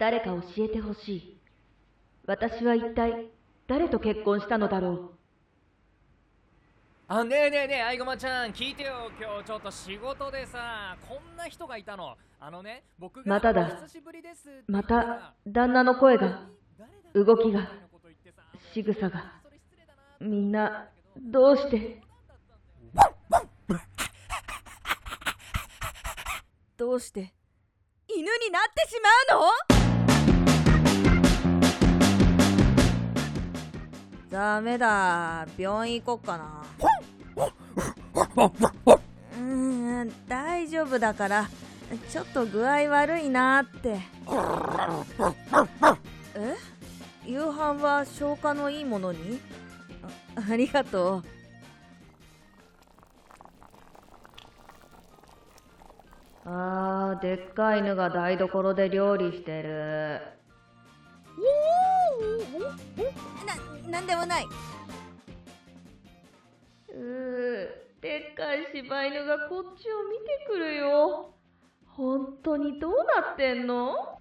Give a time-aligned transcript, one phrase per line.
[0.00, 1.36] 誰か教えてほしい。
[2.24, 3.26] 私は一体
[3.66, 5.10] 誰と結婚したのだろう。
[7.06, 9.10] あねえねえねえあいごまちゃん聞いてよ。
[9.20, 12.16] 今日ちょっと仕事でさこんな人がいたの。
[12.40, 13.60] あのね僕がまただ。
[13.60, 16.48] お久しぶりですってまた旦那の声が、
[17.12, 17.70] 動きが、
[18.72, 19.34] 仕草が、
[20.18, 22.00] みんなどうして？
[26.78, 27.34] どうして？
[28.08, 28.98] 犬になってし
[29.28, 29.40] まう
[29.74, 29.79] の？
[34.30, 35.46] ダメだ。
[35.58, 36.62] 病院行こっかな。
[39.36, 41.48] うん大丈夫だから
[42.10, 44.00] ちょっと具合悪いなって。
[46.36, 46.54] え？
[47.26, 49.40] 夕飯は消化のいいものに？
[50.36, 51.24] あありがとう。
[56.46, 60.20] あー、でっかい犬が台所で料理してる。
[63.90, 64.46] ななんでもない。
[66.88, 67.68] うー、
[68.00, 71.34] でっかい柴犬がこっちを見てくるよ。
[71.86, 74.18] 本当にどうなってんの？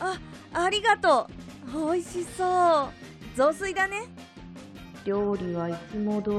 [0.00, 0.18] あ
[0.52, 1.28] ありがと
[1.74, 1.92] う。
[1.94, 2.88] 美味しそう。
[3.34, 4.02] 雑炊だね。
[5.04, 6.34] 料理はいつも通り。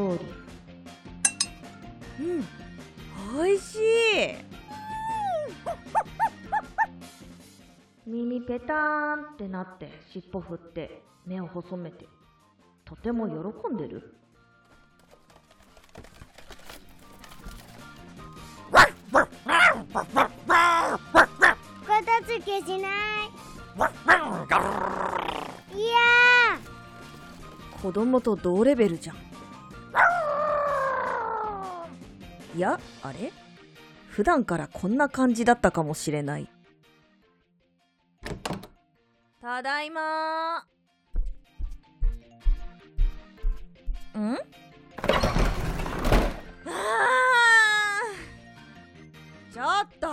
[2.25, 2.45] うん。
[3.43, 3.79] 美味しい
[8.47, 12.07] ペターンってなって尻尾振って目を細めて
[12.83, 14.15] とても喜んでる？
[21.87, 22.91] 片付けしない
[25.75, 25.95] いや
[27.81, 29.15] 子供と同レベルじゃん
[32.55, 33.31] いやあれ
[34.09, 36.49] 普段からこんな感じだったかもしれない
[39.41, 40.65] ただいま。
[44.15, 44.35] ーん？
[44.35, 44.39] あ
[49.53, 50.07] ちょっと！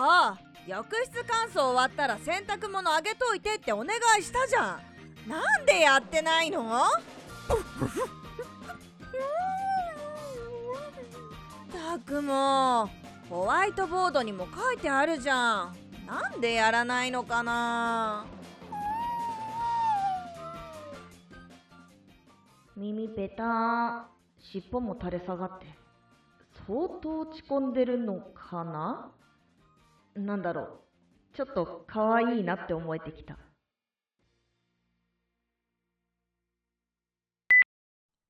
[0.66, 4.80] 浴室乾燥終わったら洗濯物あげといてってお願いしたじゃ
[5.26, 5.28] ん。
[5.28, 6.84] なんでやってないの？
[11.72, 12.88] たくもう。
[13.28, 15.76] ホワイトボードにも書いてあるじゃん。
[16.10, 18.26] なんでやらないのかな？
[22.76, 24.04] 耳ペターン
[24.40, 25.66] 尻尾も垂れ下がって
[26.66, 29.12] 相当落ち込んでるのかな？
[30.16, 31.36] なんだろう。
[31.36, 33.38] ちょっと可愛いなって思えてきた。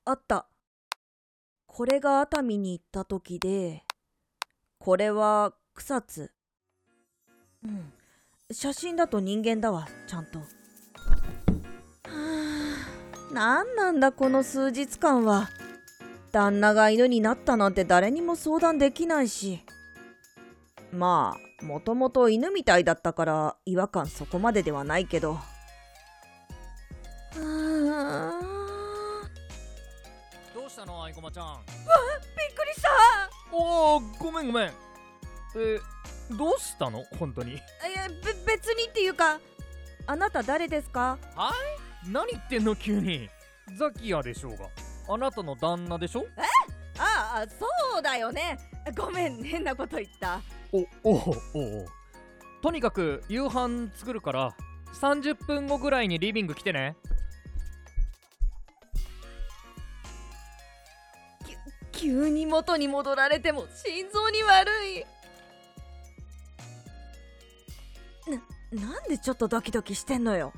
[0.05, 0.49] あった。
[1.67, 3.85] これが熱海に行った時で
[4.79, 6.31] これは草津
[7.65, 7.93] うん。
[8.53, 10.38] 写真だと人間だわちゃんと。
[10.38, 10.44] は
[12.04, 15.48] あなんなんだこの数日間は。
[16.32, 19.65] 旦那が犬になったなんて誰にも相談できないし。
[20.93, 25.34] まあもともと犬みたいだったから違和感そこまでではないけど。
[25.34, 25.41] は
[27.37, 28.41] あ
[30.54, 31.59] どうしたのあいこまちゃん？
[31.66, 31.76] びっ
[32.54, 32.88] くりした。
[33.53, 34.72] おおごめんごめん。
[35.56, 35.81] え
[36.37, 37.05] どうしたの？
[37.19, 37.53] 本当に。
[37.53, 37.61] いや
[38.09, 38.15] べ
[38.47, 39.41] 別にっていうか
[40.07, 41.19] あなた誰ですか？
[42.07, 43.29] 何言ってんの急に？
[43.77, 44.67] ザキヤでしょうが。
[45.13, 46.25] あなたの旦那でしょ？
[46.99, 48.59] ああそうだよね。
[48.97, 50.41] ごめん変なこと言った。
[50.73, 51.87] おおおお。
[52.62, 54.55] とにかく夕飯作るから
[55.01, 56.97] 30分後ぐらいにリビング来てね。
[61.93, 65.05] 急に元に戻られても心臓に悪い
[68.72, 70.53] なんでちょっとドキドキしてんのよ。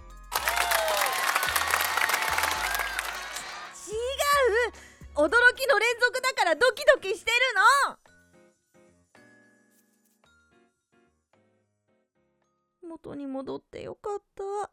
[3.88, 3.92] 違
[4.70, 5.24] う。
[5.24, 7.36] 驚きの連続だからドキドキしてる
[12.82, 12.88] の。
[12.88, 14.70] 元に戻ってよかった。